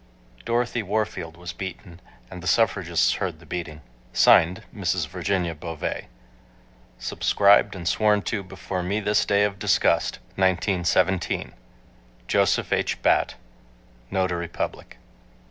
Dorothy 0.45 0.81
Warfield 0.81 1.37
was 1.37 1.53
beaten 1.53 2.01
and 2.31 2.41
the 2.41 2.47
suffragists 2.47 3.13
heard 3.21 3.39
the 3.39 3.45
beating. 3.45 3.81
(Signed) 4.13 4.63
MRS. 4.75 5.07
VIRGINIA 5.07 5.53
BOVEE. 5.53 6.07
Subscribed 6.97 7.75
and 7.75 7.87
sworn 7.87 8.23
to 8.23 8.41
before 8.41 8.81
me 8.81 8.99
this 8.99 9.25
day 9.27 9.43
of 9.43 9.59
disgust, 9.59 10.17
1917. 10.37 11.53
JOSEPH 12.27 12.73
H. 12.73 13.01
BATT, 13.03 13.35
Notary 14.09 14.47
Public. 14.47 14.97